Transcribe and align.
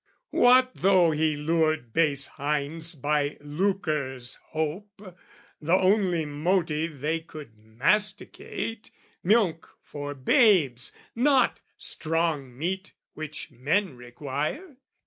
What 0.31 0.73
though 0.73 1.11
he 1.11 1.35
lured 1.35 1.93
base 1.93 2.25
hinds 2.25 2.95
by 2.95 3.37
lucre's 3.39 4.39
hope, 4.45 5.15
The 5.61 5.75
only 5.75 6.25
motive 6.25 7.01
they 7.01 7.19
could 7.19 7.55
masticate, 7.55 8.89
Milk 9.21 9.77
for 9.83 10.15
babes, 10.15 10.91
not 11.13 11.59
stong 11.79 12.51
meat 12.57 12.93
which 13.13 13.51
men 13.51 13.95
require? 13.95 14.77